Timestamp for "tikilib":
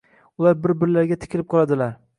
1.27-1.51